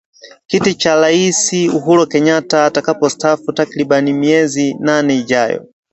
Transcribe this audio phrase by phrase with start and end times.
[0.49, 5.61] kiti cha rais Uhuru Kenyatta atakapostaafu takriban miezi nane ijayo